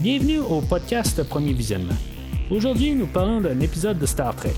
[0.00, 1.96] Bienvenue au podcast Premier Visionnement.
[2.52, 4.54] Aujourd'hui, nous parlons d'un épisode de Star Trek.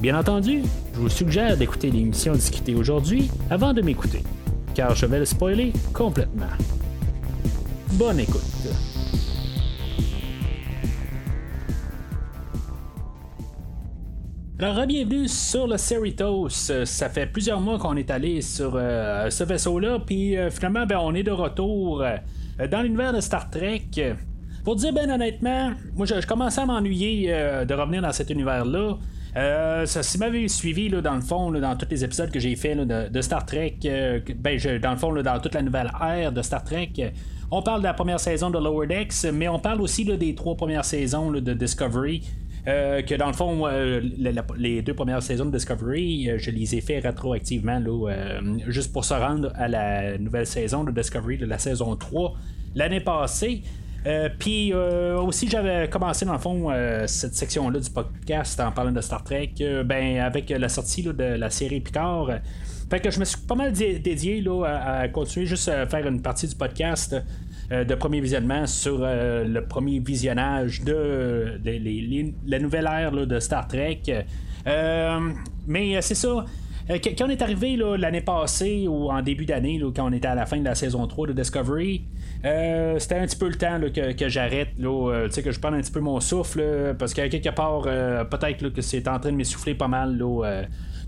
[0.00, 0.62] Bien entendu,
[0.94, 4.22] je vous suggère d'écouter l'émission discutée aujourd'hui avant de m'écouter,
[4.72, 6.46] car je vais le spoiler complètement.
[7.94, 8.40] Bonne écoute.
[14.60, 16.50] Alors, bienvenue sur le Cerritos.
[16.50, 20.98] Ça fait plusieurs mois qu'on est allé sur euh, ce vaisseau-là, puis euh, finalement, ben,
[21.02, 22.16] on est de retour euh,
[22.70, 23.88] dans l'univers de Star Trek.
[24.66, 28.96] Pour dire bien honnêtement, moi, je, commençais à m'ennuyer de revenir dans cet univers-là.
[29.86, 32.74] ça, si m'avait suivi là, dans le fond, dans tous les épisodes que j'ai fait
[32.74, 33.76] de, Star Trek,
[34.36, 36.90] ben, dans le fond, dans toute la nouvelle ère de Star Trek,
[37.52, 40.56] on parle de la première saison de Lower Decks, mais on parle aussi des trois
[40.56, 42.24] premières saisons de Discovery.
[42.68, 44.00] Euh, que dans le fond, euh,
[44.58, 47.80] les deux premières saisons de Discovery, euh, je les ai fait rétroactivement,
[48.66, 52.34] juste pour se rendre à la nouvelle saison de Discovery, de la saison 3,
[52.74, 53.62] l'année passée.
[54.38, 56.70] Puis aussi, j'avais commencé dans le fond
[57.06, 61.50] cette section-là du podcast en parlant de Star Trek, ben avec la sortie de la
[61.50, 62.30] série Picard.
[62.88, 66.22] Fait que je me suis pas mal dédié là, à, continuer juste à faire une
[66.22, 67.16] partie du podcast
[67.72, 71.60] euh, de premier visionnement sur euh, le premier visionnage de,
[72.46, 74.02] la nouvelle ère de Star Trek.
[74.68, 75.20] Euh,
[75.66, 76.44] mais c'est ça.
[76.88, 80.46] Quand on est arrivé l'année passée ou en début d'année, quand on était à la
[80.46, 82.04] fin de la saison 3 de Discovery,
[82.42, 86.20] c'était un petit peu le temps que, j'arrête, que je prenne un petit peu mon
[86.20, 90.22] souffle, parce qu'à quelque part, peut-être que c'est en train de m'essouffler pas mal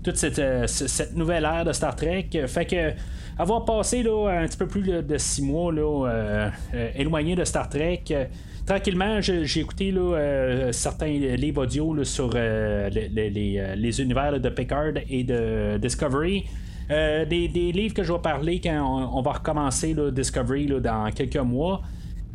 [0.03, 2.27] toute cette, cette, nouvelle ère de Star Trek.
[2.47, 2.93] Fait que
[3.39, 7.45] avoir passé là, un petit peu plus de six mois là, euh, euh, éloigné de
[7.45, 8.25] Star Trek, euh,
[8.69, 16.45] tranquillement, j'ai écouté là, certains livres audio sur les, univers de Picard et de Discovery.
[16.87, 21.81] Des, livres que je vais parler quand on, va recommencer Discovery dans quelques mois.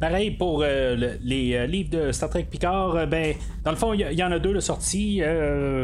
[0.00, 4.32] Pareil pour les livres de Star Trek Picard, ben dans le fond il y, en
[4.32, 5.20] a deux de sortie.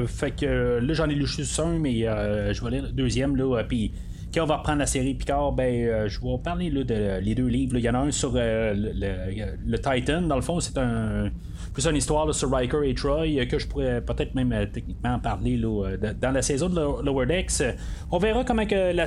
[0.09, 3.37] fait que là j'en ai lu juste un, mais je vais lire le deuxième
[3.69, 3.93] puis
[4.33, 7.35] quand on va reprendre la série Picard, ben, euh, je vais parler là, de les
[7.35, 7.77] deux livres.
[7.77, 10.23] Il y en a un sur euh, le, Titan.
[10.23, 11.31] Dans le fond, c'est un
[11.73, 15.57] plus une histoire sur Riker et Troy euh, que je pourrais peut-être même techniquement parler
[15.57, 17.63] là, dans la saison de Lower Decks.
[18.11, 19.07] On verra comment que la,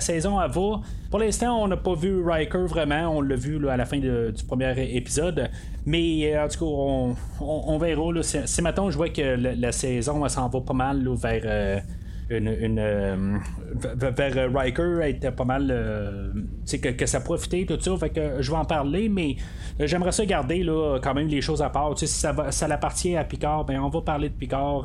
[0.00, 0.48] saison va.
[0.48, 3.16] Pour l'instant, on n'a pas vu Riker vraiment.
[3.16, 5.50] On l'a vu là, à la fin du premier épisode.
[5.86, 8.22] Mais en tout cas, on, verra.
[8.22, 11.82] C'est maintenant je vois que la, saison s'en va pas mal vers
[12.30, 13.38] une, euh,
[13.74, 16.30] vers Riker était pas mal euh,
[16.70, 17.96] que, que ça profitait tout ça.
[17.96, 19.36] Fait que je vais en parler mais
[19.80, 21.98] euh, j'aimerais ça garder là, quand même les choses à part.
[21.98, 24.84] Si ça, va, ça appartient à Picard ben on va parler de Picard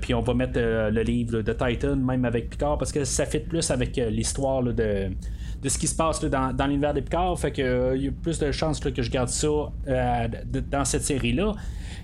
[0.00, 3.40] puis on va mettre le livre de Titan même avec Picard parce que ça fit
[3.40, 7.36] plus avec l'histoire de, de ce qui se passe dans, dans l'univers de Picard.
[7.38, 11.32] Fait que il y a plus de chances que je garde ça dans cette série
[11.32, 11.54] là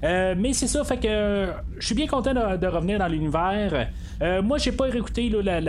[0.05, 1.49] euh, mais c'est ça, fait que
[1.79, 3.89] je suis bien content de, revenir dans l'univers.
[4.23, 5.61] Euh, moi, j'ai pas réécouté la,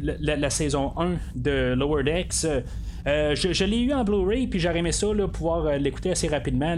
[0.00, 2.44] la, saison 1 de Lower Decks.
[3.06, 6.76] Euh, je, l'ai eu en Blu-ray, puis j'aurais aimé ça, là, pouvoir l'écouter assez rapidement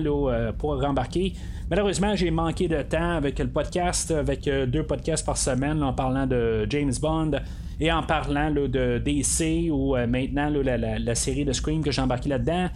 [0.58, 1.32] pour rembarquer.
[1.70, 6.26] Malheureusement, j'ai manqué de temps avec le podcast, avec deux podcasts par semaine en parlant
[6.26, 7.32] de James Bond
[7.80, 12.68] et en parlant de DC ou maintenant la, série de Scream que j'ai embarqué là-dedans.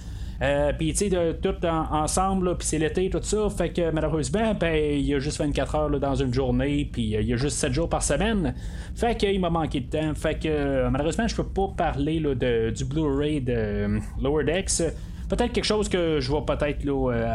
[0.43, 3.49] Euh, puis, tu sais, tout ensemble, puis c'est l'été, tout ça.
[3.49, 7.21] Fait que malheureusement, ben, il y a juste 24 heures dans une journée, puis euh,
[7.21, 8.55] il y a juste 7 jours par semaine.
[8.97, 10.15] Fait qu'il m'a manqué de temps.
[10.15, 14.83] Fait que euh, malheureusement, je peux pas parler de, du Blu-ray de Lower Decks
[15.29, 16.85] peut-être quelque chose que je vais peut-être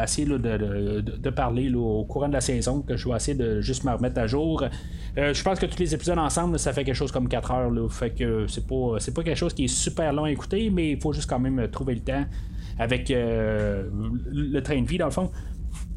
[0.04, 3.90] essayer de, parler au courant de la saison, que je vais essayer de juste me
[3.90, 4.62] remettre à jour.
[5.16, 7.92] je pense que tous les épisodes ensemble, ça fait quelque chose comme 4 heures.
[7.92, 10.92] Fait que c'est pas, c'est pas quelque chose qui est super long à écouter, mais
[10.92, 12.24] il faut juste quand même trouver le temps
[12.78, 13.84] avec euh,
[14.30, 15.30] le train de vie, dans le fond.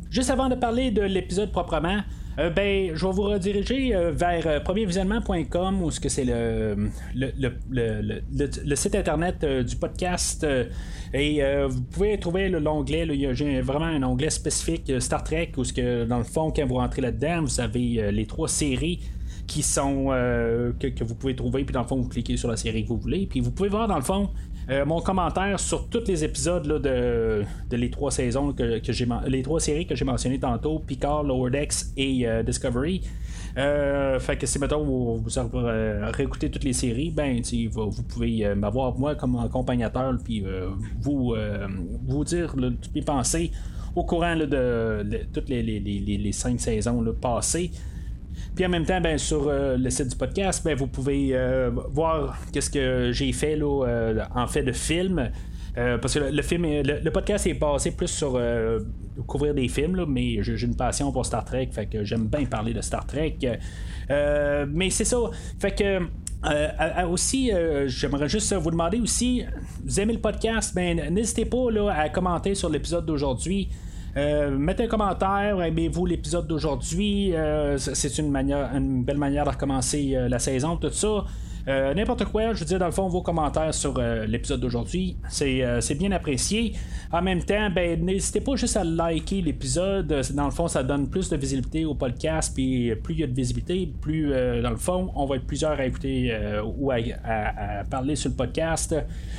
[0.09, 2.02] Juste avant de parler de l'épisode proprement,
[2.40, 8.75] euh, ben, je vais vous rediriger euh, vers premiervisionnement.com où ce que c'est le le,
[8.75, 10.46] site internet du podcast
[11.14, 16.06] et vous pouvez trouver l'onglet a vraiment un onglet spécifique Star Trek où ce que
[16.06, 19.01] dans le fond quand vous rentrez là-dedans vous avez les trois séries
[19.45, 20.06] qui sont
[20.80, 22.89] que, que, vous pouvez trouver puis dans le fond vous cliquez sur la série que
[22.89, 24.30] vous voulez puis vous pouvez voir dans le fond
[24.71, 29.59] euh, mon commentaire sur tous les épisodes de, les trois saisons que, j'ai les trois
[29.59, 33.01] séries que j'ai mentionnées tantôt, Picard, Lower Decks et euh, Discovery.
[33.57, 35.57] Euh, fait que si mettons vous, vous
[36.13, 40.45] réécoutez toutes les séries, ben vous, pouvez m'avoir moi comme accompagnateur puis
[41.01, 41.35] vous
[42.07, 43.51] vous dire toutes mes pensées
[43.94, 47.71] au courant de, toutes les, les, cinq saisons passées.
[48.56, 51.71] Puis en même temps, ben, sur euh, le site du podcast, ben, vous pouvez euh,
[51.89, 55.31] voir qu'est-ce que j'ai fait là, euh, en fait de film.
[55.74, 58.39] parce que le, film, le, podcast est basé plus sur
[59.25, 62.74] couvrir des films, mais j'ai une passion pour Star Trek, fait que j'aime bien parler
[62.74, 63.38] de Star Trek.
[64.09, 65.18] mais c'est ça,
[65.59, 67.51] fait que aussi,
[67.86, 69.45] j'aimerais juste vous demander aussi,
[69.86, 73.69] vous aimez le podcast, ben n'hésitez pas là, à commenter sur l'épisode d'aujourd'hui.
[74.18, 77.34] Euh, mettez un commentaire, aimez-vous l'épisode d'aujourd'hui?
[77.34, 81.25] Euh, c'est une, manière, une belle manière de recommencer euh, la saison, tout ça.
[81.68, 85.18] Euh, n'importe quoi, je veux dire, dans le fond, vos commentaires sur euh, l'épisode d'aujourd'hui,
[85.42, 86.74] euh, c'est, bien apprécié.
[87.12, 90.22] En même temps, ben, n'hésitez pas juste à liker l'épisode.
[90.34, 92.54] Dans le fond, ça donne plus de visibilité au podcast.
[92.54, 95.80] Puis plus il y a de visibilité, plus, dans le fond, on va être plusieurs
[95.80, 96.36] à écouter
[96.78, 96.98] ou à,
[97.90, 98.96] parler sur le podcast.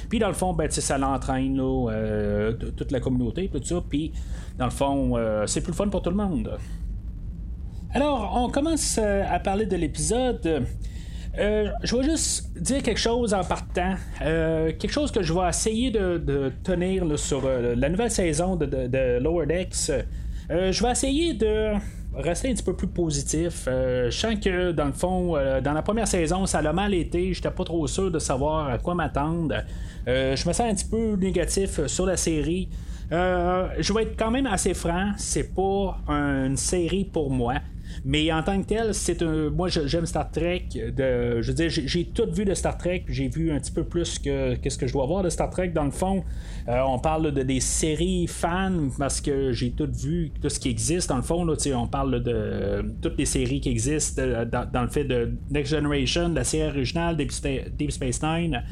[0.09, 1.57] Puis dans le fond, ben, ça l'entraîne
[2.77, 3.83] toute la communauté, tout ça.
[3.89, 4.13] Puis
[4.59, 5.17] dans le fond,
[5.47, 6.59] c'est plus fun pour tout le monde.
[7.95, 10.67] Alors, on commence à parler de l'épisode.
[11.39, 13.95] Euh, je vais juste dire quelque chose en partant.
[14.21, 19.19] Euh, quelque chose que je vais essayer de, tenir sur euh, la nouvelle saison de,
[19.19, 19.91] Lower Decks.
[20.51, 21.73] je vais essayer de
[22.15, 23.67] rester un petit peu plus positif.
[23.67, 27.33] je sens que dans le fond, dans la première saison, ça a mal été.
[27.33, 29.55] J'étais pas trop sûr de savoir à quoi m'attendre.
[30.07, 32.69] je me sens un petit peu négatif sur la série.
[33.11, 37.55] je vais être quand même assez franc, c'est pas une série pour moi.
[38.05, 39.51] Mais en tant que tel, c'est un.
[39.51, 40.69] Moi, j'aime Star Trek.
[40.75, 43.05] Je veux dire, j'ai tout vu de Star Trek.
[43.09, 45.69] J'ai vu un petit peu plus que qu'est-ce que je dois voir de Star Trek.
[45.69, 46.25] Dans le fond,
[46.69, 50.69] euh, on parle de des séries fans parce que j'ai tout vu, tout ce qui
[50.71, 51.09] existe.
[51.09, 55.05] Dans le fond, on parle de toutes les séries qui existent euh, dans, le fait
[55.05, 58.63] de Next Generation, la série originale Deep, Space Nine,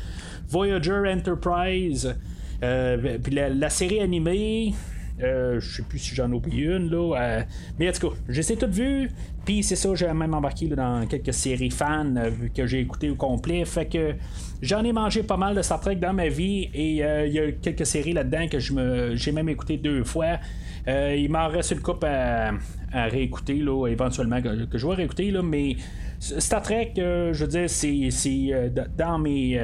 [0.48, 2.14] Voyager Enterprise.
[2.62, 4.74] Euh, puis la, série animée,
[5.22, 7.16] euh, je sais plus si j'en oublie une, là.
[7.16, 7.42] Euh,
[7.78, 9.10] mais en tout cas, j'ai tout vu.
[9.44, 13.14] Puis c'est ça, j'ai même embarqué dans quelques séries fans euh, que j'ai écouté au
[13.14, 13.64] complet.
[13.64, 14.14] Fait que
[14.62, 16.68] j'en ai mangé pas mal de Star Trek dans ma vie.
[16.74, 20.38] Et il y a quelques séries là-dedans que je me, j'ai même écouté deux fois.
[20.86, 22.52] il m'en reste une coupe à,
[22.92, 25.30] réécouter, là, éventuellement, que, je vais réécouter.
[25.30, 25.76] Là, mais
[26.18, 29.60] Star Trek, je veux dire, c'est, dans mes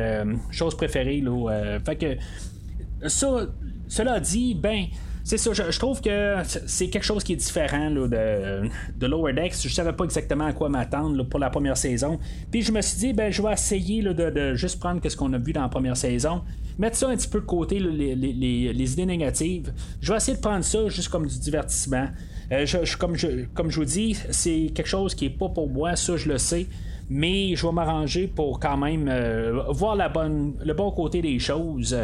[0.51, 1.21] choses préférées.
[1.21, 3.47] Là, fait que ça,
[3.89, 4.87] cela dit, ben
[5.27, 6.37] c'est ça, je, trouve que
[6.67, 9.57] c'est quelque chose qui est différent de, Lower Decks.
[9.61, 12.21] Je savais pas exactement à quoi m'attendre pour la première saison.
[12.53, 15.39] Puis je me suis dit, ben, je vais essayer de, juste prendre ce qu'on a
[15.39, 16.43] vu dans la première saison,
[16.79, 19.73] mettre ça un petit peu de côté, les, idées négatives.
[20.01, 22.07] Je vais essayer de prendre ça juste comme du divertissement.
[22.53, 22.65] Euh,
[22.97, 26.17] comme, je, comme je vous dis, c'est quelque chose qui est pas pour moi, ça
[26.17, 26.69] je le sais
[27.09, 31.97] mais je vais m'arranger pour quand même euh, voir le bon côté des choses.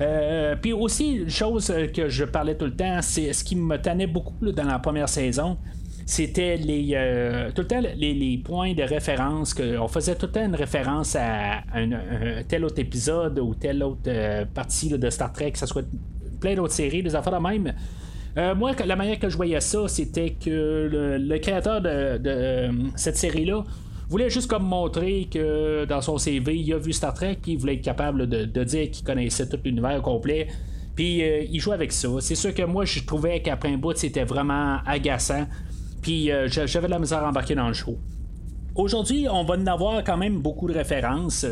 [0.00, 3.76] Euh, puis aussi, une chose que je parlais tout le temps, c'est ce qui me
[3.76, 5.58] tenait beaucoup dans la première saison.
[6.06, 10.32] C'était les euh, tout le temps les, points de référence que on faisait tout le
[10.32, 14.08] temps une référence à un, tel autre épisode ou telle autre
[14.54, 15.84] partie de Star Trek, que ce soit
[16.40, 17.74] plein d'autres séries, des affaires de même.
[18.56, 23.64] moi, la manière que je voyais ça, c'était que le, créateur de cette série-là
[24.08, 27.74] voulait juste comme montrer que dans son CV, il a vu Star Trek, il voulait
[27.74, 30.48] être capable de, dire qu'il connaissait tout l'univers complet.
[30.94, 32.08] Puis euh, il joue avec ça.
[32.20, 35.46] C'est sûr que moi, je trouvais qu'après un bout, c'était vraiment agaçant.
[36.00, 37.98] Puis euh, j'avais de la misère à embarquer dans le show.
[38.74, 41.46] Aujourd'hui, on va en avoir quand même beaucoup de références.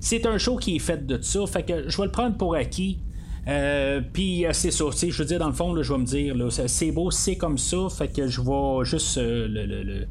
[0.00, 2.54] C'est un show qui est fait de ça, fait que je vais le prendre pour
[2.54, 2.98] acquis.
[3.46, 6.34] Euh, puis c'est ça, je veux dire, dans le fond, je vais me dire,
[6.66, 10.06] c'est beau, c'est comme ça, fait que je vais juste le,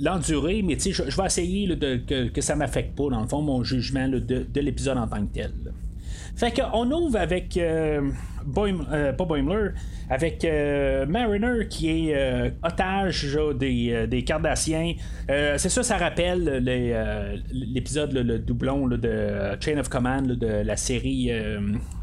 [0.00, 3.40] l'endurer, mais tu sais, je, vais essayer de, que, ça m'affecte pas, dans le fond,
[3.40, 5.52] mon jugement de, de l'épisode en tant que tel.
[6.36, 8.10] Fait qu'on ouvre avec euh,
[8.92, 9.70] euh, pas Boimler,
[10.10, 14.94] avec euh, Mariner qui est otage des, des Cardassiens.
[15.28, 16.62] c'est ça, ça rappelle
[17.52, 21.30] l'épisode, le doublon de Chain of Command de la série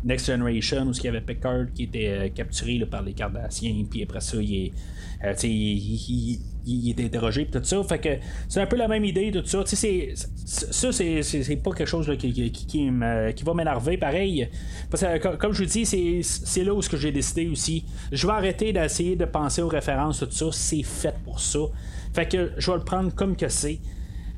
[0.03, 4.21] Next Generation où il y avait Picard qui était capturé par les Cardassiens, puis après
[4.21, 4.71] ça, il est
[5.23, 5.33] euh,
[6.65, 7.83] il, interrogé tout ça.
[7.83, 8.09] Fait que
[8.47, 9.63] c'est un peu la même idée, tout ça.
[9.65, 13.97] C'est, ça, c'est, pas quelque chose qui, va m'énerver.
[13.97, 14.47] Pareil,
[14.89, 16.21] parce que, comme je vous dis, c'est,
[16.63, 17.85] là où j'ai décidé aussi.
[18.11, 20.45] Je vais arrêter d'essayer de penser aux références, tout ça.
[20.51, 21.59] C'est fait pour ça.
[22.13, 23.79] Fait que je vais le prendre comme que c'est.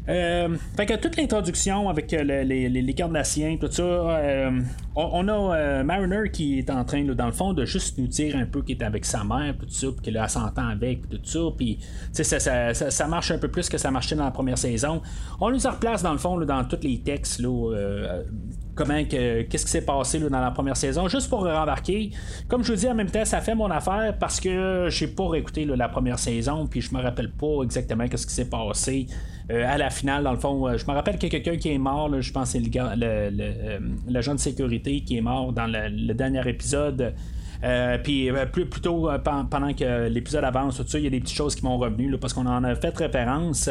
[0.10, 4.60] Euh, fait que toute l'introduction avec euh, les, les, tout ça, euh,
[4.96, 8.46] on, a Mariner qui est en train, dans le fond, de juste nous dire un
[8.46, 11.80] peu qu'il est avec sa mère, tout ça, puis qu'elle s'entend avec, tout ça, puis
[12.12, 15.02] ça, marche un peu plus que ça marchait dans la première saison.
[15.40, 17.42] On nous replace, dans le fond, dans tous les textes,
[18.74, 22.10] comment qu'est-ce qui s'est passé dans la première saison, juste pour rembarquer.
[22.48, 25.28] Comme je vous dis, en même temps, ça fait mon affaire parce que j'ai pas
[25.28, 29.08] réécouté la première saison, puis je me rappelle pas exactement qu'est-ce qui s'est passé.
[29.52, 31.78] Euh, à la finale, dans le fond, euh, je me rappelle qu'il quelqu'un qui est
[31.78, 32.76] mort, je pense que c'est
[34.08, 37.14] l'agent le, de sécurité qui est mort dans le, dernier épisode.
[38.04, 41.78] puis plus, plutôt pendant que l'épisode avance, il y a des petites choses qui m'ont
[41.78, 43.70] revenu parce qu'on en a fait référence.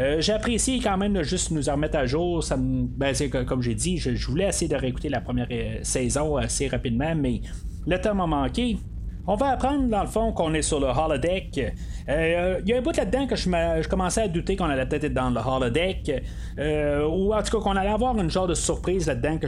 [0.00, 2.44] Euh, J'apprécie quand même de juste nous en remettre à jour.
[2.58, 3.14] Ben,
[3.46, 7.42] comme j'ai dit, je, voulais essayer de réécouter la première euh, saison assez rapidement, mais
[7.86, 8.78] le temps m'a manqué.
[9.26, 11.56] On va apprendre dans le fond qu'on est sur le holodeck.
[11.56, 11.72] Il
[12.10, 15.14] euh, y a un bout là-dedans que je, commençais à douter qu'on allait peut-être être
[15.14, 16.22] dans le holodeck.
[16.58, 19.38] Euh, ou en tout cas qu'on allait avoir une genre de surprise là-dedans.
[19.38, 19.46] que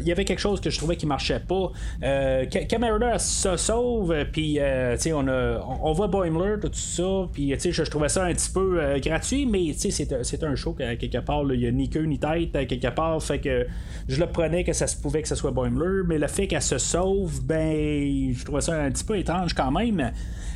[0.00, 1.70] Il y avait quelque chose que je trouvais qui marchait pas.
[2.02, 2.46] Euh,
[3.18, 4.58] se sauve, puis
[5.12, 5.28] on,
[5.82, 7.28] on voit Boimler, tout ça.
[7.30, 11.42] Puis je, je trouvais ça un petit peu gratuit, mais c'est un show quelque part.
[11.52, 13.22] Il n'y a ni queue ni tête quelque part.
[13.22, 13.66] Fait que
[14.08, 16.04] je le prenais que ça se pouvait que ce soit Boimler.
[16.06, 19.70] Mais le fait qu'elle se sauve, ben je trouvais ça un petit peu étrange quand
[19.70, 20.12] même.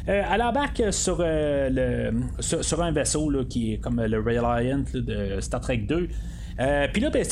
[0.08, 4.84] Euh, elle embarque sur, euh, le, sur, un vaisseau là, qui est comme le Reliant
[4.92, 6.08] de Star Trek 2.
[6.60, 7.24] Euh, puis là, ben,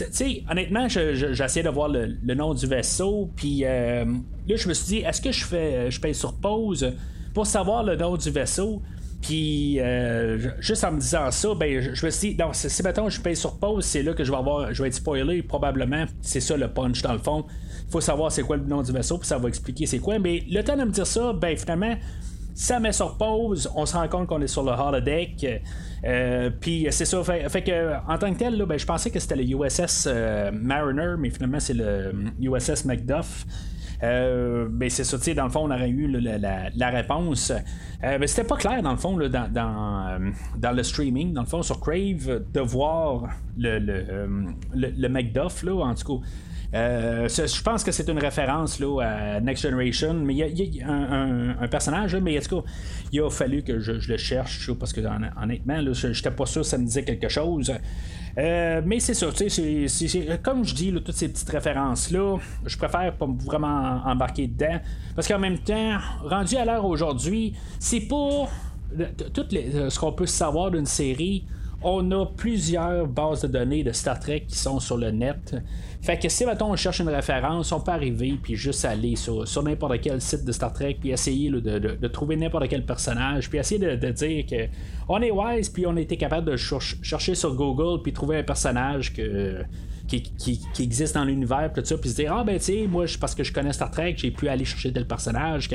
[0.51, 3.31] honnêtement, j'essayais de voir le, nom du vaisseau.
[3.37, 4.05] Puis là,
[4.47, 6.95] je me suis dit, est-ce que je fais, je paye sur pause
[7.35, 8.81] pour savoir le nom du vaisseau?
[9.21, 9.79] Puis,
[10.59, 13.37] juste en me disant ça, ben, je, me suis dit, non, si maintenant je paye
[13.37, 16.07] sur pause, c'est là que je vais avoir, je vais être spoilé, probablement.
[16.23, 17.45] C'est ça le punch dans le fond.
[17.93, 20.19] Faut savoir c'est quoi le nom du vaisseau, puis ça va expliquer c'est quoi.
[20.19, 21.95] Mais le temps de me dire ça, ben, finalement,
[22.55, 25.63] ça met sur pause, on se rend compte qu'on est sur le holodeck.
[26.05, 29.37] Euh, puis c'est ça, fait, que en tant que tel, ben, je pensais que c'était
[29.37, 33.47] le USS euh, Mariner, mais finalement c'est le USS Macduff.
[34.03, 37.53] Euh, ben c'est ça, dans le fond, on aurait eu la, réponse.
[38.03, 41.63] Euh, ben, c'était pas clair, dans le fond, dans, dans, le streaming, dans le fond,
[41.63, 44.05] sur Crave, de voir le, le,
[44.75, 46.27] le, Macduff, là, en tout cas.
[46.75, 50.91] Euh, je pense que c'est une référence là, à Next Generation, mais il y a,
[50.91, 52.69] un, personnage, mais en tout cas,
[53.13, 56.67] il a fallu que je, le cherche, parce que honnêtement, je n'étais pas sûr que
[56.67, 57.73] ça me disait quelque chose.
[58.39, 63.13] Euh, mais c'est ça, tu sais, comme je dis, toutes ces petites références-là, je préfère
[63.15, 64.81] pas vraiment embarquer dedans.
[65.15, 68.49] Parce qu'en même temps, rendu à l'heure aujourd'hui, c'est pas
[69.35, 71.45] tout ce qu'on peut savoir d'une série
[71.85, 75.57] on a plusieurs bases de données de Star Trek qui sont sur le net.
[76.03, 79.47] Fait que si mettons on cherche une référence, on peut arriver puis juste aller sur,
[79.63, 83.97] n'importe quel site de Star Trek puis essayer de, trouver n'importe quel personnage puis essayer
[83.97, 84.67] de, dire que
[85.09, 88.43] on est wise puis on a été capable de chercher sur Google puis trouver un
[88.43, 89.63] personnage que
[90.09, 93.35] qui, existe dans l'univers, tout ça, puis se dire Ah, ben, tu sais, moi, parce
[93.35, 95.69] que je connais Star Trek, j'ai pu aller chercher tel personnage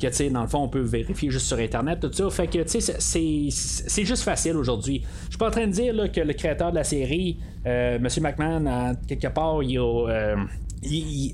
[0.00, 2.28] que, tu sais, dans le fond, on peut vérifier juste sur Internet, tout ça.
[2.30, 5.02] Fait que, tu sais, c'est juste facile aujourd'hui.
[5.24, 7.96] Je suis pas en train de dire là, que le créateur de la série, euh,
[7.96, 8.08] M.
[8.20, 10.08] McMahon, quelque part, il a.
[10.08, 10.36] Euh,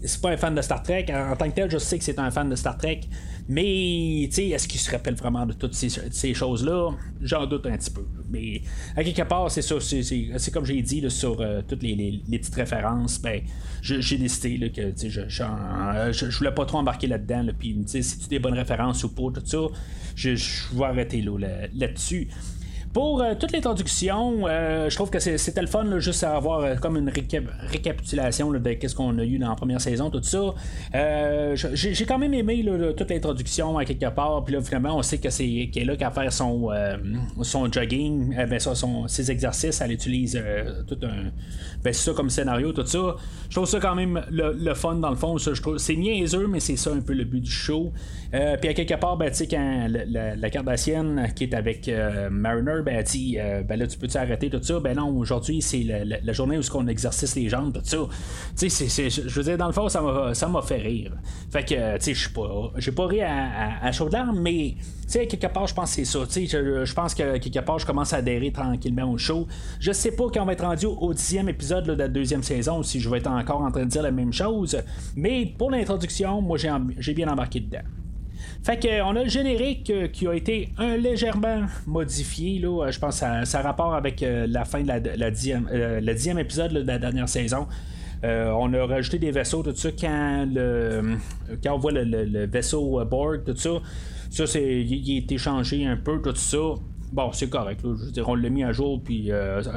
[0.05, 1.07] c'est pas un fan de Star Trek.
[1.11, 3.01] En, tant que tel, je sais que c'est un fan de Star Trek.
[3.49, 6.91] Mais, tu sais, est-ce qu'il se rappelle vraiment de toutes ces, choses-là?
[7.21, 8.05] J'en doute un petit peu.
[8.31, 8.63] Mais,
[8.97, 9.77] à quelque part, c'est ça.
[9.81, 13.21] C'est comme j'ai dit sur euh, toutes les, petites références.
[13.21, 13.43] Ben,
[13.83, 17.43] j'ai décidé que je, je, voulais pas trop embarquer là-dedans.
[17.43, 19.59] Là, Puis, si tu des bonnes références ou pas, tout ça,
[20.15, 20.35] je,
[20.77, 21.25] vais arrêter
[21.75, 22.29] là-dessus.
[22.93, 26.61] Pour euh, toute l'introduction, euh, je trouve que c'était le fun là, juste à avoir
[26.61, 30.55] euh, comme une récapitulation de ce qu'on a eu dans la première saison, tout ça.
[31.55, 32.63] J'ai quand même aimé
[32.95, 36.11] toute l'introduction à quelque part, puis là finalement on sait que c'est qu'elle là qu'à
[36.11, 36.69] faire son,
[37.41, 40.43] son jogging, ben, son, ses exercices, elle utilise
[40.87, 41.31] tout un.
[41.83, 43.17] Ben, ça comme scénario, tout ça.
[43.49, 45.37] Je trouve ça quand même le, fun dans le fond.
[45.39, 47.93] C'est niaiseux, mais c'est ça un peu le but du show.
[48.31, 50.51] puis à quelque part, ben, tu sais, quand la, la,
[51.35, 51.91] qui est avec
[52.31, 54.81] Mariner, ben, dit euh, ben là, tu peux-tu arrêter tout ça?
[54.81, 57.99] Ben non, aujourd'hui, c'est la, journée où on exercice les jambes, tout ça.
[58.59, 61.13] Tu sais, je veux dire, dans le fond, ça m'a fait rire.
[61.51, 62.73] Fait que, tu sais, je pas.
[62.77, 65.97] J'ai pas ri à, à, chaud larmes, mais, tu sais, quelque part, je pense que
[65.97, 66.27] c'est ça.
[66.27, 69.47] Tu sais, je, pense que quelque part, je commence à adhérer tranquillement au show.
[69.81, 72.83] Je sais pas quand on va être rendu au dixième épisode de la deuxième saison,
[72.83, 74.77] si je vais être encore en train de dire la même chose.
[75.17, 76.59] Mais pour l'introduction, moi,
[76.99, 77.83] j'ai bien embarqué dedans.
[78.63, 82.61] Fait qu'on a le générique euh, qui a été un légèrement modifié.
[82.61, 86.41] Là, je pense que ça, rapport avec euh, la fin de la, dixième, euh, le
[86.41, 87.67] épisode de la dernière saison.
[88.23, 91.17] on a rajouté des vaisseaux, tout ça, quand, le,
[91.63, 93.71] quand on voit le, vaisseau board, tout ça.
[94.31, 96.75] Ça, c'est, il, a été changé un peu, tout ça.
[97.13, 97.81] Bon, c'est correct.
[97.83, 99.31] je veux dire, on l'a mis à jour, puis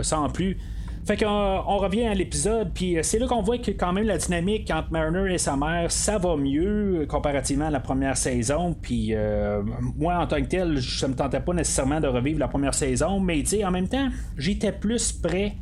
[0.04, 0.58] sans plus.
[1.06, 4.08] Fait qu'on on revient à l'épisode, puis euh, c'est là qu'on voit que quand même
[4.08, 8.18] la dynamique entre Mariner et sa mère, ça va mieux euh, comparativement à la première
[8.18, 8.76] saison.
[8.82, 9.62] Puis euh,
[9.96, 13.20] moi, en tant que tel, ça me tentait pas nécessairement de revivre la première saison,
[13.20, 15.54] mais tu sais, en même temps, j'étais plus prêt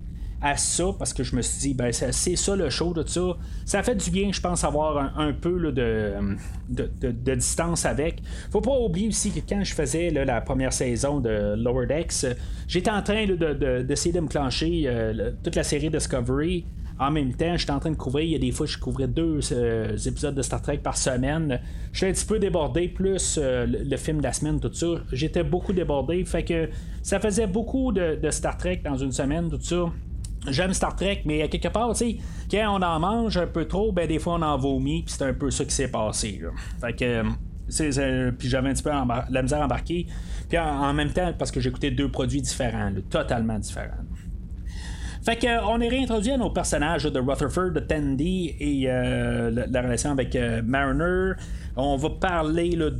[0.43, 3.37] à ça parce que je me suis dit, ben, c'est ça le show de ça.
[3.65, 6.13] Ça fait du bien, je pense, avoir un, peu de,
[6.69, 8.21] de, distance avec.
[8.51, 12.25] Faut pas oublier aussi que quand je faisais la première saison de Lower Decks,
[12.67, 14.27] j'étais en train d'essayer de, me
[14.87, 16.65] euh, toute la série Discovery
[16.99, 18.25] en même temps, j'étais en train de couvrir.
[18.25, 21.59] Il y a des fois, je couvrais deux euh, épisodes de Star Trek par semaine.
[21.91, 24.87] J'étais un petit peu débordé, plus euh, le, film de la semaine, tout ça.
[25.11, 26.23] J'étais beaucoup débordé.
[26.25, 26.69] Fait que
[27.01, 29.91] ça faisait beaucoup de, Star Trek dans une semaine, tout ça.
[30.47, 32.17] J'aime Star Trek, mais quelque part, tu sais,
[32.51, 35.25] quand on en mange un peu trop, ben des fois on en vomit, puis c'est
[35.25, 36.41] un peu ça qui s'est passé.
[36.81, 38.31] Fait que.
[38.31, 38.91] puis j'avais un petit peu
[39.29, 40.07] la misère embarquée.
[40.49, 44.03] Puis en, même temps, parce que j'écoutais deux produits différents, totalement différents.
[45.23, 50.11] Fait qu'on est réintroduit à nos personnages de Rutherford, de Tandy et euh, la, relation
[50.11, 51.31] avec euh, Mariner.
[51.77, 52.91] On va parler de,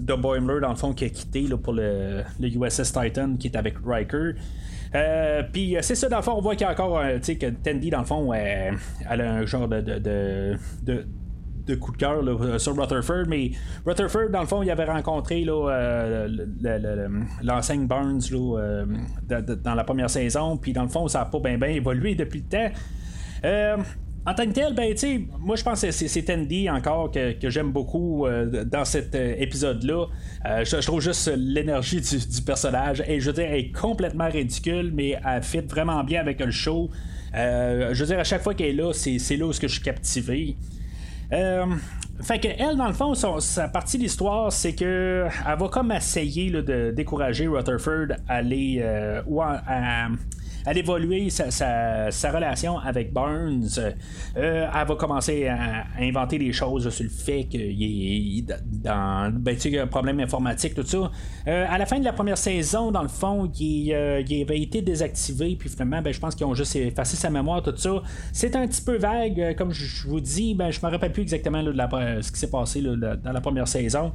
[0.00, 3.76] de Boimler, dans le fond, qui a quitté pour le, USS Titan, qui est avec
[3.86, 4.34] Riker.
[4.94, 7.36] Euh, puis c'est ça, dans le fond, on voit qu'il y a encore, tu sais,
[7.36, 8.76] que Tandy, dans le fond, elle
[9.08, 10.56] a un genre de, de,
[11.66, 13.52] de coup de cœur euh, sur Rutherford, mais
[13.86, 16.28] Rutherford, dans le fond, il avait rencontré euh,
[17.42, 18.86] l'enseigne euh,
[19.62, 22.48] dans la première saison, puis dans le fond, ça n'a pas bien évolué depuis le
[22.48, 22.70] temps.
[24.24, 24.94] En tant que tel, ben,
[25.40, 28.26] moi je pense que c'est Tandy encore que, j'aime beaucoup
[28.66, 30.06] dans cet épisode-là.
[30.44, 35.18] je, trouve juste l'énergie du, personnage, et je veux dire, elle est complètement ridicule, mais
[35.26, 36.88] elle fit vraiment bien avec le show.
[37.34, 40.56] je veux dire, à chaque fois qu'elle est là, c'est là où je suis captivé.
[41.32, 41.66] Euh,
[42.22, 45.92] fait que elle, dans le fond, sa partie de l'histoire, c'est que elle va comme
[45.92, 50.08] essayer de décourager Rutherford à aller euh, ou à
[50.72, 51.50] l'évoluer sa,
[52.10, 53.78] sa, relation avec Burns.
[53.78, 59.56] Euh, elle va commencer à, inventer des choses sur le fait qu'il est dans ben,
[59.80, 61.10] un problème informatique, tout ça.
[61.48, 64.82] Euh, à la fin de la première saison, dans le fond, il, euh, avait été
[64.82, 68.02] désactivé, puis finalement, ben, je pense qu'ils ont juste effacé sa mémoire, tout ça.
[68.32, 71.62] C'est un petit peu vague, comme je vous dis, ben, je me rappelle plus exactement
[71.62, 71.72] de
[72.22, 74.12] ce qui s'est passé dans la première saison.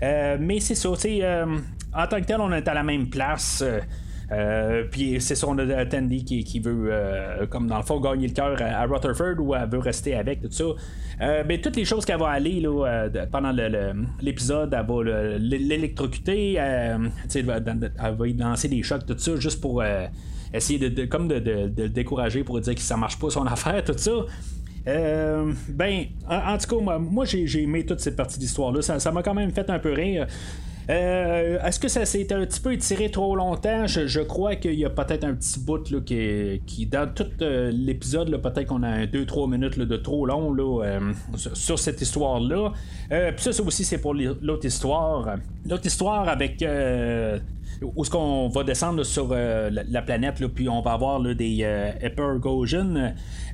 [0.00, 3.64] mais c'est ça, en tant que tel, on est à la même place.
[4.30, 8.34] Euh, puis c'est son Tandy qui, qui veut, euh, comme dans le fond, gagner le
[8.34, 10.64] cœur à, Rutherford ou elle veut rester avec, tout ça.
[11.20, 13.52] Euh, mais toutes les choses qu'elle va aller là, pendant
[14.20, 17.10] l'épisode, elle va l'électrocuter, elle,
[17.46, 19.82] va y lancer des chocs, tout ça, juste pour
[20.52, 23.96] essayer de, comme de, de, décourager pour dire que ça marche pas son affaire, tout
[23.96, 24.12] ça.
[24.86, 28.82] ben, en, tout cas, moi, moi j'ai aimé toute cette partie d'histoire-là.
[28.82, 30.26] Ça m'a quand même fait un peu rire.
[30.90, 33.86] Euh, est-ce que ça s'est un petit peu étiré trop longtemps?
[33.86, 38.34] Je, crois qu'il y a peut-être un petit bout là, qui, dans tout euh, l'épisode,
[38.40, 41.00] peut-être qu'on a 2-3 minutes de trop long euh,
[41.36, 42.72] sur, cette histoire-là.
[43.10, 45.36] Puis ça, ça aussi, c'est pour l'autre histoire.
[45.68, 46.64] L'autre histoire avec
[47.82, 51.92] où est-ce qu'on va descendre sur la, planète, là, puis on va avoir des euh,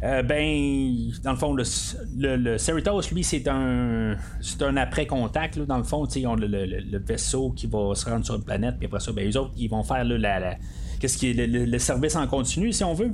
[0.02, 5.58] euh, ben, dans le fond, le, le, Cerritos, lui, c'est un c'est un après-contact.
[5.60, 8.86] Dans le fond, ils ont le, vaisseau qui va se rendre sur une planète, puis
[8.86, 10.56] après ça, ben, eux autres, ils vont faire la,
[11.00, 13.12] qu'est-ce qui le, service en continu, si on veut.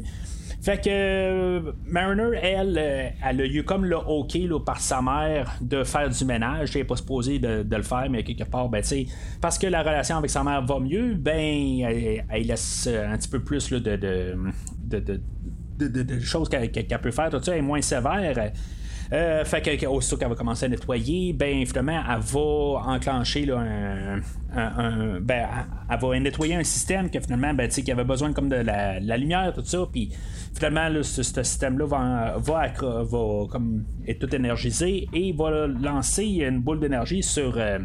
[0.62, 5.56] Fait que euh, Mariner, elle, euh, elle a eu comme le OK par sa mère
[5.62, 6.72] de faire du ménage.
[6.74, 8.82] Elle n'est pas supposée de, le faire, mais quelque part, ben,
[9.40, 13.40] parce que la relation avec sa mère va mieux, ben, elle, laisse un petit peu
[13.40, 14.36] plus de, de,
[15.78, 17.30] de, choses qu'elle peut faire.
[17.30, 18.52] Tout ça est moins sévère.
[19.12, 19.74] Euh, fait que
[20.16, 23.58] qu'elle va commencer à nettoyer, ben finalement, elle va enclencher là,
[24.54, 25.48] un, ben,
[25.90, 29.52] elle va nettoyer un système que finalement, ben, qui avait besoin comme de la, lumière,
[29.52, 30.12] tout ça, puis
[30.54, 36.78] finalement, ce, système-là va, va, va, comme être tout énergisé et va lancer une boule
[36.78, 37.78] d'énergie sur euh,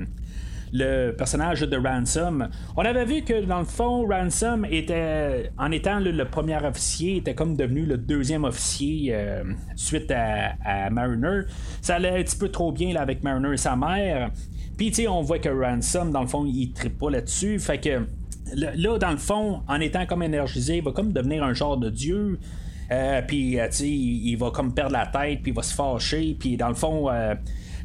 [0.73, 2.49] le personnage de Ransom.
[2.75, 7.35] On avait vu que dans le fond, Ransom était, en étant le, premier officier, était
[7.35, 9.43] comme devenu le deuxième officier euh,
[9.75, 11.41] suite à, Mariner.
[11.81, 14.31] Ça allait un petit peu trop bien avec Mariner et sa mère.
[14.77, 17.59] Puis, tu sais, on voit que Ransom, dans le fond, il tripe pas là-dessus.
[17.59, 18.01] Fait que
[18.53, 21.89] là, dans le fond, en étant comme énergisé, il va comme devenir un genre de
[21.89, 22.39] dieu.
[22.91, 26.35] Euh, puis, tu sais, il va comme perdre la tête, puis il va se fâcher.
[26.39, 27.35] Puis, dans le fond, euh, euh,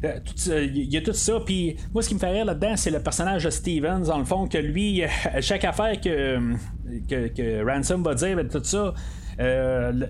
[0.03, 1.39] il y a tout ça.
[1.45, 4.25] Puis moi, ce qui me fait rire là-dedans, c'est le personnage de Stevens, dans le
[4.25, 5.03] fond, que lui,
[5.41, 6.39] chaque affaire que,
[7.09, 8.91] que, Ransom va dire, ben, tout ça, euh,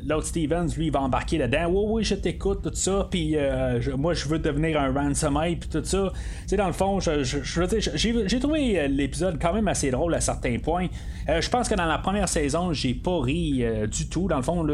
[0.06, 1.68] l'autre Stevens, lui, va embarquer là-dedans.
[1.70, 3.08] Oui, oui, je t'écoute, tout ça.
[3.10, 6.12] Puis euh, moi, je veux devenir un ransomite, puis tout ça.
[6.48, 10.88] Tu dans le fond, j'ai trouvé l'épisode quand même assez drôle à certains points.
[11.30, 14.28] Euh, je pense que dans la première saison, j'ai pas ri du tout.
[14.28, 14.66] Dans le fond,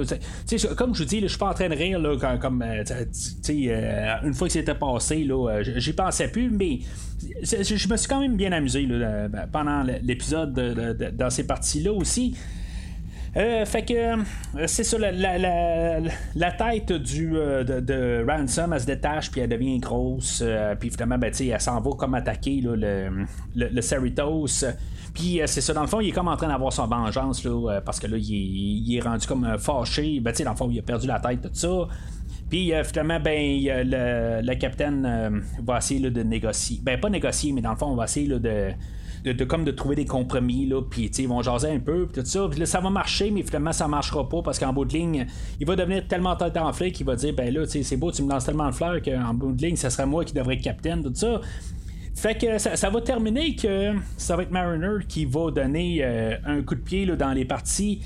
[0.76, 2.00] comme je vous dis, je suis pas en train de rire
[2.40, 6.80] comme une fois que c'était passé, là, j'y pensais plus, mais
[7.42, 10.54] je me suis quand même bien amusé là, pendant l'épisode
[11.16, 12.36] dans ces parties-là aussi.
[13.66, 19.78] Fait que c'est ça, la, tête du, de, Ransom, elle se détache, puis elle devient
[19.80, 20.44] grosse,
[20.80, 23.10] puis finalement, ben, elle s'en va comme attaquer le, le,
[23.56, 24.66] le Cerritos.
[25.14, 27.82] Puis c'est ça, dans le fond, il est comme en train d'avoir son vengeance, là,
[27.82, 30.20] parce que là, il est, rendu comme fâché.
[30.20, 31.88] Ben, dans le fond, il a perdu la tête, tout ça.
[32.50, 36.80] Puis finalement, ben, le, capitaine va essayer de négocier.
[36.82, 38.72] Ben, pas négocier, mais dans le fond, on va essayer de
[39.24, 42.28] de, comme de trouver des compromis, là, puis ils vont jaser un peu, puis tout
[42.28, 42.48] ça.
[42.58, 45.28] Là, ça va marcher, mais finalement, ça marchera pas parce qu'en bout de ligne,
[45.60, 48.30] il va devenir tellement tête enflé qu'il va dire ben là, c'est beau, tu me
[48.30, 51.04] lances tellement de fleurs qu'en bout de ligne, ça serait moi qui devrais être capitaine,
[51.04, 51.42] tout ça.
[52.18, 56.64] Fait que ça, va terminer que ça va être Mariner qui va donner euh, un
[56.64, 58.02] coup de pied là, dans les parties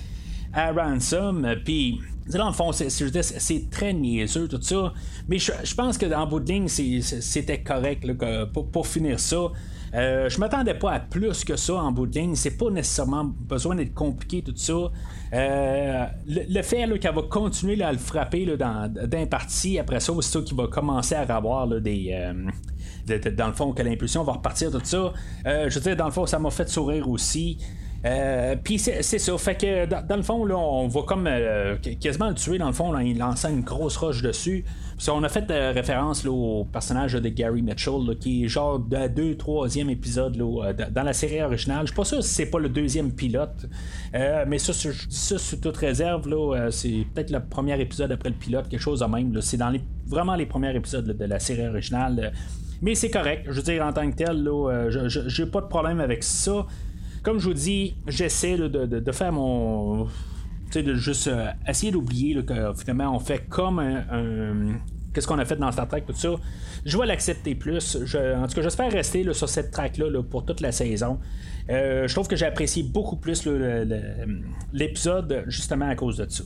[0.53, 1.55] à Ransom.
[1.63, 4.93] Puis, dans le fond, c'est très niaiseux tout ça.
[5.29, 8.05] Mais je, pense que bout de ligne, c'était correct
[8.51, 9.47] pour, pour, finir ça.
[9.93, 12.35] Euh, je m'attendais pas à plus que ça en bout de ligne.
[12.35, 14.73] C'est pas nécessairement besoin d'être compliqué tout ça.
[15.33, 20.31] Euh, le, fait qu'elle va continuer à le frapper dans d'un parti, après ça, c'est
[20.31, 22.11] ça qui va commencer à avoir des.
[22.13, 22.49] Euh,
[23.35, 25.13] dans le fond, que l'impulsion va repartir, tout ça.
[25.45, 27.57] je veux dire, dans le fond, ça m'a fait sourire aussi.
[28.03, 32.29] Euh, puis c'est ça, fait que dans, le fond, là, on va comme euh, quasiment
[32.29, 34.65] le tuer, dans le fond, là, il lançait une grosse roche dessus.
[35.07, 39.35] On a fait euh, référence au personnage de Gary Mitchell, qui est genre de deux,
[39.35, 41.81] troisième épisode là, dans la série originale.
[41.81, 43.67] Je suis pas sûr si c'est pas le deuxième pilote,
[44.13, 46.27] mais ça, ça, sous toute réserve,
[46.71, 49.39] c'est peut-être le premier épisode après le pilote, quelque chose de même.
[49.41, 52.31] C'est dans les, vraiment les premiers épisodes de la série originale.
[52.81, 54.47] mais c'est correct, je veux dire, en tant que tel,
[55.27, 56.65] j'ai pas de problème avec ça
[57.23, 60.05] comme je vous dis, j'essaie de, faire mon.
[60.05, 64.79] Tu sais, de juste euh, essayer d'oublier que finalement on fait comme un
[65.13, 66.29] qu'est-ce qu'on a fait dans Star Trek, tout ça.
[66.85, 67.95] Je vais l'accepter plus.
[67.95, 71.19] en tout cas, j'espère rester sur cette track-là pour toute la saison.
[71.69, 73.47] Euh, je trouve que j'ai apprécié beaucoup plus
[74.73, 76.43] l'épisode justement à cause de ça.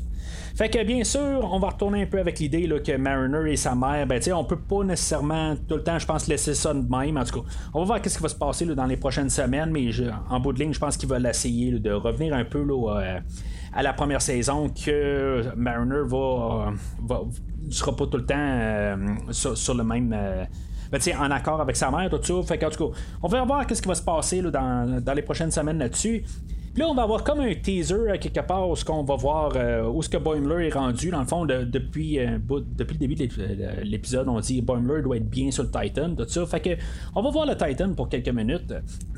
[0.55, 3.75] Fait que bien sûr, on va retourner un peu avec l'idée que Mariner et sa
[3.75, 7.17] mère, ben, on peut pas nécessairement tout le temps, je pense, laisser ça de même.
[7.17, 9.71] En tout cas, on va voir ce qui va se passer dans les prochaines semaines,
[9.71, 9.89] mais
[10.29, 13.19] en bout de ligne, je pense qu'il va essayer de revenir un peu là,
[13.73, 16.73] à la première saison que Mariner va,
[17.03, 17.21] va
[17.71, 18.95] sera pas tout le temps euh,
[19.31, 20.13] sur, le même.
[20.15, 20.45] Euh,
[20.91, 22.33] ben, en accord avec sa mère, tout ça.
[22.47, 25.23] Fait en tout cas, on va voir ce qui va se passer dans, dans les
[25.23, 26.23] prochaines semaines là-dessus
[26.77, 29.53] là, on va avoir comme un teaser à quelque part où ce qu'on va voir
[29.55, 31.09] euh, où ce que Boimler est rendu.
[31.09, 35.17] Dans le fond, depuis, euh, depuis le début de euh, l'épisode, on dit Boimler doit
[35.17, 36.45] être bien sur le Titan, tout ça.
[36.45, 36.69] Fait que
[37.15, 38.73] on va voir le Titan pour quelques minutes.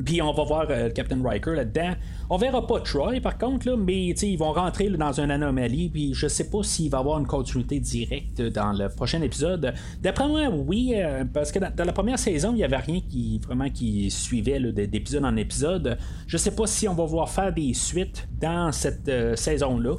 [0.06, 1.94] Puis on va voir Captain Riker là-dedans.
[2.30, 5.90] On verra pas Troy par contre, là, mais ils vont rentrer dans une anomalie.
[5.90, 9.74] Puis je sais pas s'il va y avoir une continuité directe dans le prochain épisode.
[10.02, 10.94] D'après moi, oui,
[11.34, 15.26] parce que dans, la première saison, il y avait rien qui vraiment qui suivait d'épisode
[15.26, 15.98] en épisode.
[16.28, 19.96] Je sais pas si on va voir faire des suites dans cette euh, saison-là.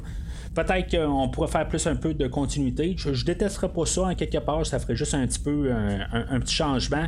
[0.55, 2.95] Peut-être qu'on pourrait faire plus un peu de continuité.
[2.97, 6.39] Je, je détesterais pas ça en quelque part, ça ferait juste un petit peu un,
[6.39, 7.05] petit changement.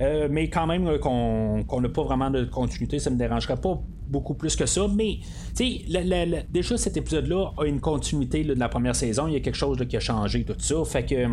[0.00, 4.34] Euh, mais quand même qu'on n'a pas vraiment de continuité, ça me dérangerait pas beaucoup
[4.34, 4.86] plus que ça.
[4.88, 5.18] Mais
[5.56, 9.26] tu sais, déjà cet épisode-là a une continuité de la première saison.
[9.26, 10.76] Il y a quelque chose qui a changé, tout ça.
[10.84, 11.28] Fait que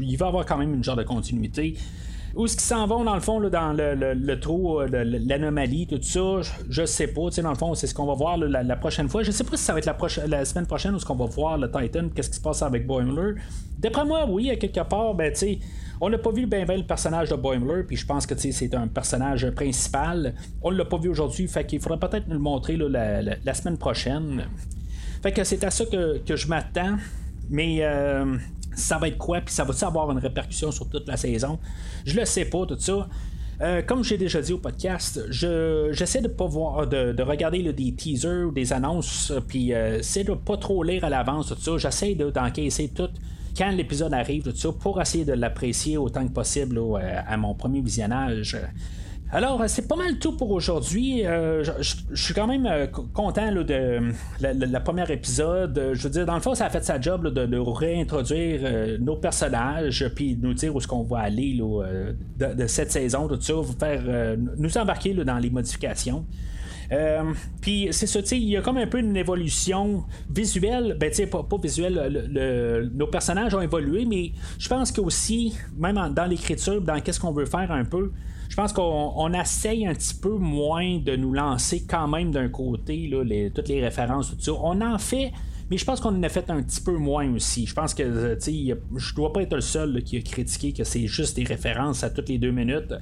[0.00, 1.74] il va avoir quand même une genre de continuité.
[2.36, 6.40] Où est-ce qu'ils s'en vont, dans le fond, dans le, trou, euh, l'anomalie, tout ça,
[6.68, 7.30] je, sais pas.
[7.42, 9.22] Dans le fond, c'est ce qu'on va voir la, prochaine fois.
[9.22, 11.24] Je sais pas si ça va être la, la semaine prochaine où est-ce qu'on va
[11.24, 13.40] voir le Titan, qu'est-ce qui se passe avec Boimler.
[13.78, 15.58] D'après moi, oui, à quelque part, ben, tu.
[16.00, 18.86] On n'a pas vu bien, le personnage de Boimler, puis je pense que c'est un
[18.86, 20.34] personnage principal.
[20.62, 24.44] On l'a pas vu aujourd'hui, fait qu'il faudrait peut-être nous le montrer la, semaine prochaine.
[25.22, 26.96] Fait que c'est à ça que, je m'attends.
[27.48, 28.36] Mais euh,
[28.76, 31.58] ça va être quoi, puis ça va-tu avoir une répercussion sur toute la saison?
[32.04, 33.08] Je le sais pas, tout ça.
[33.62, 38.44] Euh, comme j'ai déjà dit au podcast, j'essaie de pas voir, de, regarder des teasers
[38.46, 41.78] ou des annonces, puis euh, c'est de pas trop lire à l'avance tout ça.
[41.78, 43.08] J'essaie d'encaisser tout
[43.56, 46.78] quand l'épisode arrive, tout ça, pour essayer de l'apprécier autant que possible
[47.26, 48.58] à mon premier visionnage.
[49.32, 51.26] Alors, euh, c'est pas mal tout pour aujourd'hui.
[51.26, 55.90] Euh, je, suis quand même euh, content de la, première épisode.
[55.94, 60.08] Je veux dire, dans le fond, ça a fait sa job de, réintroduire nos personnages,
[60.14, 61.60] puis nous dire où est-ce qu'on va aller
[62.38, 66.24] de, cette saison, tout ça, faire nous embarquer dans les modifications.
[67.60, 71.42] puis c'est ça, il y a comme un peu une évolution visuelle, ben tu pas,
[71.42, 77.18] pas visuelle, nos personnages ont évolué, mais je pense qu'aussi, même dans l'écriture, dans qu'est-ce
[77.18, 78.12] qu'on veut faire un peu,
[78.48, 83.08] je pense qu'on essaye un petit peu moins de nous lancer quand même d'un côté,
[83.08, 83.22] là,
[83.54, 84.52] toutes les références, tout ça.
[84.52, 85.32] On en fait,
[85.70, 87.66] Mais je pense qu'on en a fait un petit peu moins aussi.
[87.66, 91.06] Je pense que euh, je dois pas être le seul qui a critiqué que c'est
[91.06, 92.94] juste des références à toutes les deux minutes.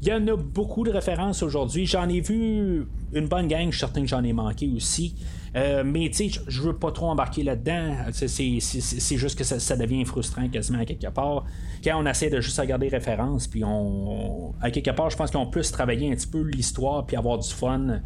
[0.00, 1.86] Il y en a beaucoup de références aujourd'hui.
[1.86, 5.14] J'en ai vu une bonne gang, je suis certain que j'en ai manqué aussi.
[5.56, 7.96] Euh, mais tu sais, je veux pas trop embarquer là-dedans.
[8.10, 11.44] C'est juste que ça, devient frustrant quasiment à quelque part.
[11.82, 14.52] Quand on essaie de juste regarder références, puis on.
[14.72, 17.48] Quelque part, je pense qu'on peut se travailler un petit peu l'histoire, puis avoir du
[17.48, 18.00] fun.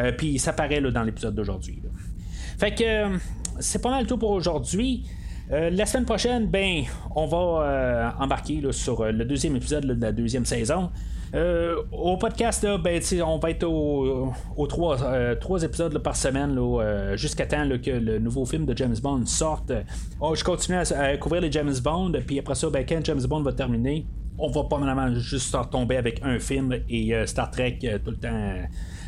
[0.00, 1.82] Euh, puis ça paraît là, dans l'épisode d'aujourd'hui.
[2.58, 3.18] Fait que euh,
[3.60, 5.04] c'est pas mal tout pour aujourd'hui.
[5.50, 10.90] la semaine prochaine, ben, on va embarquer sur le deuxième épisode de la deuxième saison.
[11.34, 17.46] Euh, au podcast, ben, on va être aux euh, trois, épisodes par semaine euh, jusqu'à
[17.46, 19.72] temps que le nouveau film de James Bond sorte.
[20.20, 23.42] Oh, je continue à, couvrir les James Bond, puis après ça, ben, quand James Bond
[23.42, 24.06] va terminer,
[24.38, 28.54] on va pas vraiment juste retomber avec un film et Star Trek tout le temps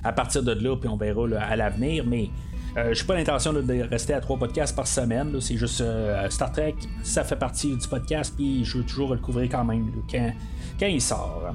[0.03, 2.29] à partir de là, puis on verra à l'avenir, mais.
[2.77, 5.35] Je j'ai pas l'intention de rester à trois podcasts par semaine.
[5.41, 5.83] C'est juste
[6.29, 9.91] Star Trek, ça fait partie du podcast, puis je veux toujours le couvrir quand même
[10.12, 11.55] quand il sort.